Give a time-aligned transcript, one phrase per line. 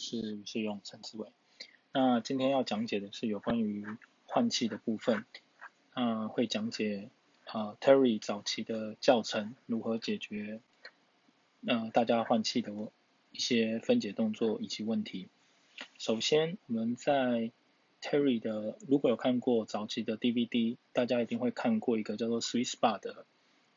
[0.00, 1.28] 是于世用陈志伟。
[1.92, 3.84] 那今天要讲解的是有关于
[4.24, 5.26] 换气的部分，
[5.92, 7.10] 啊，会讲解
[7.44, 10.60] 啊 Terry 早期的教程如何解决，
[11.66, 12.72] 呃，大家换气的
[13.30, 15.28] 一些分解动作以及问题。
[15.98, 17.50] 首先，我们在
[18.00, 23.26] Terry 的如果有看过早期的 DVD，大家一定会看过一个叫做 Sweet Spot 的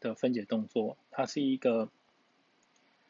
[0.00, 1.90] 的分解动作，它是一个。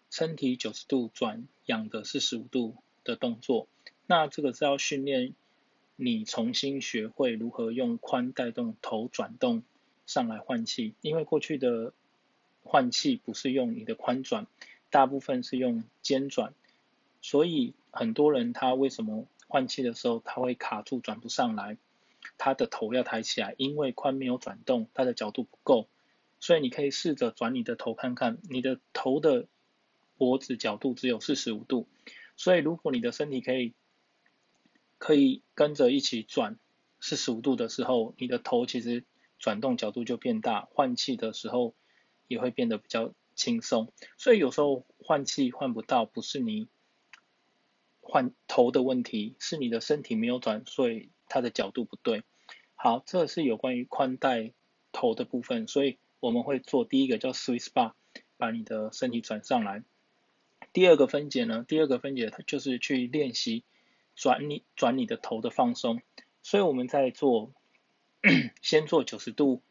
[0.09, 2.77] 身体九十度转仰的四十五度
[3.07, 3.69] 的动作，
[4.07, 5.33] 那这个是要训练
[5.95, 9.63] 你重新学会如何用髋带动头转动
[10.05, 11.95] 上来换气，因为过去的
[12.65, 14.47] 换气不是用你的髋转，
[14.91, 16.53] 大部分是用肩转，
[17.23, 21.79] 所以很多人他为什么换气的时候他会卡住转不上来，
[22.37, 25.87] 他的头要抬起来，因为髋没有转动，他的角度不够，
[26.41, 29.47] 所以你可以试着转你的头看看，你的头的。
[30.19, 31.87] 脖子角度只有四十五度，
[32.37, 33.75] 所以如果你的身体可以
[34.99, 36.59] 可以跟着一起转
[37.01, 39.05] 四十五度的时候，你的头其实
[39.39, 41.75] 转动角度就变大，换气的时候
[42.29, 43.93] 也会变得比较轻松。
[44.17, 46.69] 所以有时候换气换不到，不是你
[48.01, 52.23] 换头的问题，是你的身体没有转，所以它的角度不对。
[52.75, 54.53] 好，这是有关于宽带
[54.93, 57.93] 头的部分，所以我们会做第一个叫 Sweet Spot，
[58.37, 59.83] 把你的身体转上来。
[60.77, 61.65] 第二个分解呢？
[61.67, 63.65] 第二个分解它就是去练习
[64.15, 66.03] 转你转你的头的放松。
[66.43, 67.55] 所以我们在做
[68.61, 69.63] 先做九十度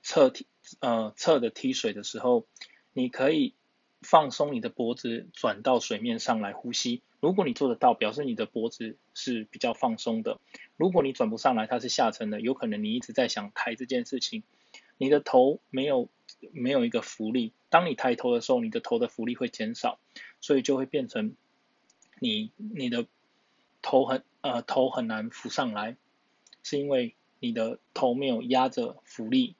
[0.00, 0.46] 侧踢
[0.80, 2.46] 呃侧的踢水的时候，
[2.94, 3.52] 你可以
[4.00, 7.02] 放松你的脖子，转到水面上来呼吸。
[7.20, 10.40] 如果你做得到，表示你的脖子是比较放松的。
[10.78, 14.44] 如果你转不上来，它是下沉的，有可能你一直在想抬这件事情，
[14.96, 16.08] 你的头没有
[16.54, 17.52] 没有一个浮力。
[17.74, 19.98] 当你抬头的时候，你的头的浮力会减少。
[20.40, 21.34] 所以就会变成
[22.20, 23.06] 你你的
[23.80, 25.96] 头很呃头很难浮上来，
[26.62, 29.56] 是因为你的头没有压着浮力。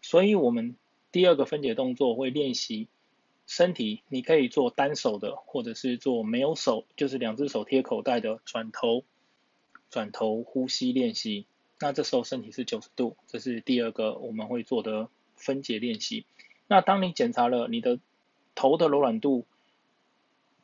[0.00, 0.76] 所以我们
[1.10, 2.86] 第二个分解动作会练习
[3.44, 9.04] 身体，你可以做单手的，或者是做没有手，就是两只手贴口袋的转头
[9.90, 11.44] 转头呼吸练习。
[11.80, 16.24] 那这时候身体是九十度，这是第二个我们会做的分解练习。
[16.66, 17.98] 那当你检查了你的
[18.54, 19.46] 头的柔软度，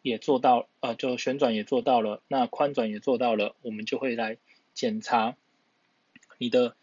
[0.03, 4.39] 也做到，呃，就旋转也做到了，那宽转也做到了，我们就会来
[4.73, 5.37] 检查
[6.39, 6.75] 你的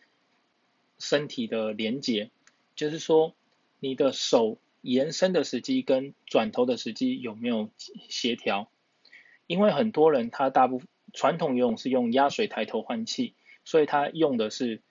[0.99, 2.29] 身体的连接，
[2.75, 3.33] 就是说
[3.79, 7.69] 你的手延伸的时机跟转头的时机有没有
[8.07, 8.69] 协调？
[9.47, 13.33] 因为很多人他大部分传统游泳是用压水抬头换气，
[13.65, 14.81] 所以他用的是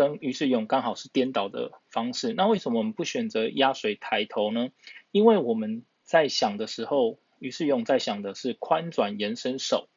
[0.00, 2.32] 跟于是游泳刚好是颠倒的方式。
[2.32, 4.70] 那为什么我们不选择压水抬头呢？
[5.10, 7.18] 因为我们在想的时候。
[7.40, 9.88] 于是用在想的是髋转延伸手，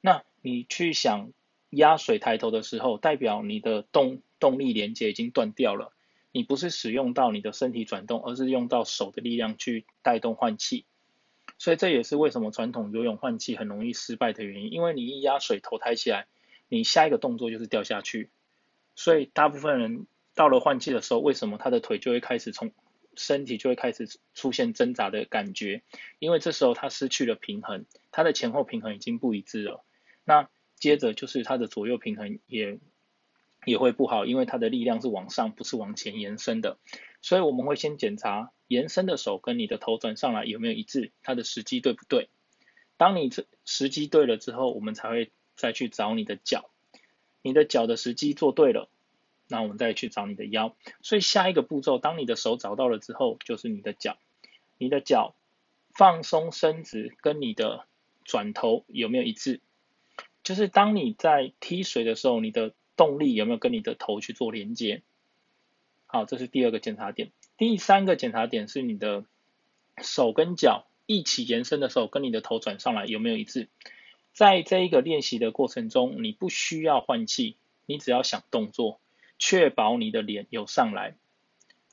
[0.00, 1.30] 那你去想
[1.70, 5.92] 压水抬头的时候，代表你的动动力连接已经断掉了，
[6.32, 10.84] 你不是使用到你的身体转动，而是用到手的力量去带动换气，
[11.58, 16.26] 所以这也是为什么传统游泳换气很容易失败的原因，因为你一压水头抬起来，
[16.68, 18.30] 你下一个动作就是掉下去，
[18.94, 22.72] 所以大部分人到了换气的时候，为什么他的腿就会开始从
[23.16, 25.82] 身体就会开始出现挣扎的感觉，
[26.18, 29.84] 因为这时候他失去了平衡，他的前后平衡已经不一致了。
[30.24, 32.78] 那接着就是他的左右平衡也
[33.64, 36.78] 也会不好，因为他的力量是往上，不是往前延伸的。
[37.22, 42.28] 所以我们会先检查延伸的手跟你的头转上来有没有一致，它的时机对不对。
[42.96, 46.70] 当你这时机对了之后，我们才会再去找你的脚，
[47.44, 48.88] 你的脚的时机做对了。
[49.46, 54.16] 那我们再去找你的腰，所以下一个步骤，当你的手找到了之后，就是你的脚，
[54.78, 55.34] 你的脚
[55.92, 57.84] 放松伸直，跟你的
[58.24, 59.60] 转头有没有一致？
[60.42, 65.02] 就是当你在踢水的时候，你的动力有没有跟你的头去做连接？
[66.06, 67.30] 好，这是第二个检查点。
[67.58, 69.26] 第三个检查点是你的
[70.00, 73.68] 手跟脚一起延伸的时候，跟你的头转上来有没有一致？
[74.34, 79.00] 在这一个练习的过程中，你不需要换气，你只要想动作。
[79.36, 81.16] 确保你的脸有上来，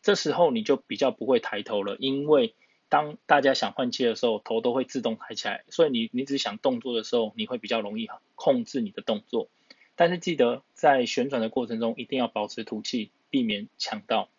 [0.04, 2.54] 这时候你就比较不会抬头了，因为
[2.88, 9.50] 当大家想换气的时候，头都会自动抬起来，所以你你只想动作的时候，你会比较容易控制你的动作。
[9.96, 14.30] 但是记得在旋转的过程中，一定要保持吐气，避免呛到。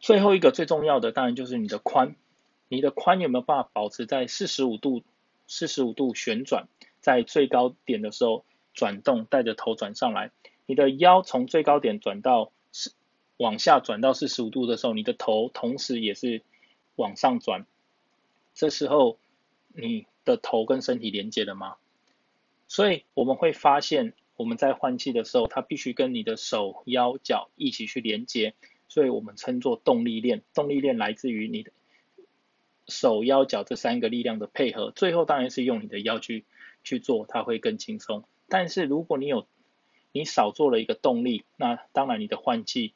[0.00, 2.14] 最后一个最重要的当然就是你的髋，
[2.68, 5.02] 你的髋有没有办法保持在四十五度
[5.50, 6.68] 四十五度旋转，
[7.00, 10.30] 在最高点的时候转动，带着头转上来。
[10.64, 12.92] 你的腰从最高点转到是
[13.36, 16.44] 往下转到四十五度的时候，你的头同时也是
[16.94, 17.66] 往上转。
[18.54, 19.18] 这时候
[19.74, 21.74] 你的头跟身体连接了吗？
[22.68, 28.54] 所以我们会发现，我们在换气的时候，它必须跟你的手、腰、脚一起去连接，
[28.86, 30.42] 所以我们称作动力链。
[30.54, 31.72] 动力链来自于你的
[32.90, 36.44] 手、腰、脚这三个力量的配合，最后当然是用你的腰去
[36.84, 38.24] 去做，它会更轻松。
[38.48, 39.46] 但是如果你有
[40.12, 42.92] 你少做了一个动力，那当然你的换气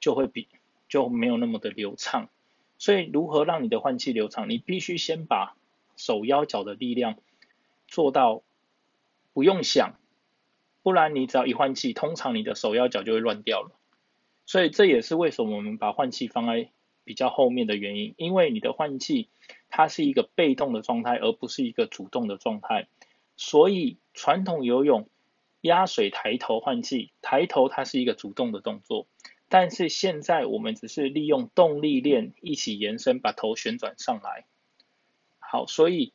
[0.00, 0.48] 就会比
[0.88, 2.30] 就没有那么的流畅。
[2.78, 4.48] 所以如何让你的换气流畅？
[4.48, 5.54] 你必须先把
[5.96, 7.16] 手、腰、脚的力量
[7.88, 8.42] 做到。
[9.32, 9.98] 不用想，
[10.84, 13.72] 不然你只要一换气，通常你的手腰脚就会乱掉了。
[14.46, 16.70] 所以这也是为什么我们把换气放在
[17.04, 19.28] 比较后面的原因，因为你的换气
[19.68, 22.88] 它是一个被动的状态，而不是一个主动的状态。
[23.36, 25.08] 所以传统游泳
[25.60, 29.06] 压水抬头换气，抬头它是一个主动的动作，
[29.48, 34.44] 但是现在我们只是利用动力链一起延伸，把头旋转上来。
[35.38, 36.12] 好，所以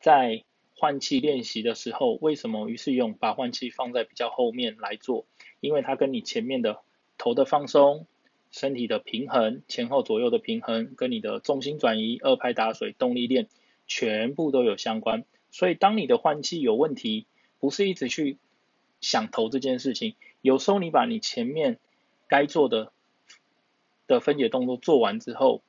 [0.00, 5.26] 在换气练习的时候，为什么于是用把换气放在比较后面来做？
[5.60, 6.80] 因为它跟你前面的
[7.18, 8.06] 头的放松、
[8.50, 13.48] 身体的平衡、前后左右的平衡，跟你的重心转移、二拍打水、动力链，
[13.86, 15.24] 全部都有相关。
[15.50, 17.26] 所以当你的换气有问题，
[17.58, 18.38] 不是一直去
[19.00, 21.78] 想头这件事情，有时候你把你前面
[22.28, 22.92] 该做的
[24.06, 25.62] 的分解动作做完之后，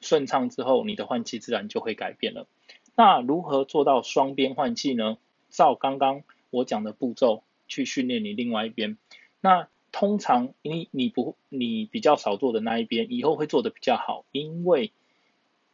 [0.00, 2.46] 顺畅之后，你的换气自然就会改变了。
[2.94, 5.18] 那如何做到双边换气呢？
[5.50, 8.96] 照刚刚我讲的步骤去训练你另外一边。
[9.40, 14.90] 那通常你你不你比较少做的那一边，以后会做得比较好，因为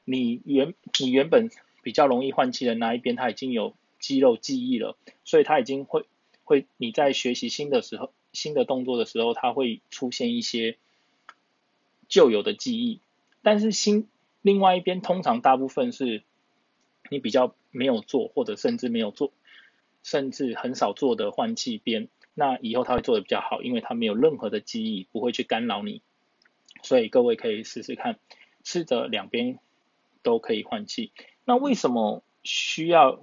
[0.04, 1.48] 你原你原本
[1.82, 6.04] 比较容易换气的那一边，它已经有肌肉记忆了，所以它已经会
[6.44, 10.76] 会你在学习新的时候新的动作的时候，它会出现一些
[12.08, 13.00] 旧有的记忆。
[13.42, 14.08] 但是新
[14.42, 16.22] 另外一边通常大部分是。
[17.10, 19.32] 你比较没有做，或者甚至没有做，
[20.02, 26.02] 甚至很少做的换气边，那以后他会做得比较好，因为他没有任何的记忆，不会去干扰你。
[26.82, 28.20] 所以各位可以试试看，
[28.62, 29.58] 试着两边
[30.22, 31.10] 都可以换气。
[31.44, 33.20] 那为什么需要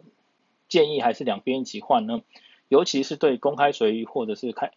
[0.68, 2.22] 建议还是两边一起换呢？
[2.68, 4.72] 尤其是对公开水域或者是开，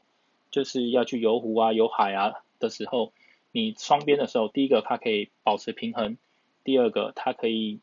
[0.50, 3.12] 就是要去游湖啊、游海啊的时候，
[3.50, 6.16] 你双边的时候，第一个它可以保持平衡，
[6.64, 7.80] 第二个它可以。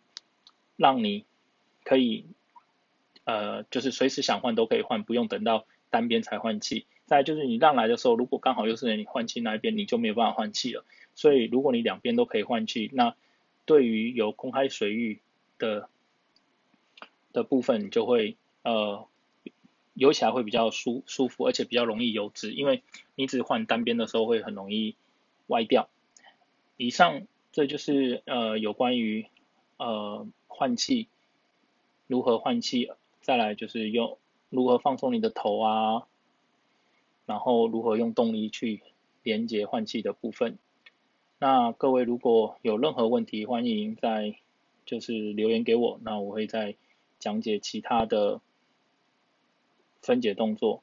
[0.77, 1.23] 让你
[1.85, 2.25] 可以，
[3.23, 5.65] 呃，就是随时想换都可以换，不用等到
[5.95, 6.85] 单边才换气。
[7.05, 10.83] 再就是你让来的时候，如果刚好又是你换气那一边，你就没有办法换气了。
[11.13, 13.15] 所以如果你两边都可以换气，那
[13.65, 15.21] 对于有公开水域
[15.57, 15.89] 的
[17.31, 19.07] 的部分，你就会呃
[19.93, 22.83] 游起来会比较舒舒服，而且比较容易游直，因为
[23.15, 24.95] 你只换单边的时候会很容易
[25.47, 25.89] 歪掉。
[26.77, 29.27] 以上这就是呃有关于
[29.77, 30.27] 呃。
[30.57, 31.09] 换气，
[32.07, 32.89] 如何换气？
[33.19, 34.17] 再来就是用
[34.55, 36.07] 如何放松你的头啊，
[37.25, 38.81] 然后如何用动力去
[39.21, 40.57] 连接换气的部分。
[41.37, 44.37] 那各位如果有任何问题，欢迎在
[44.85, 46.75] 就是留言给我，那我会再
[47.19, 48.39] 讲解其他的
[50.01, 50.81] 分解动作。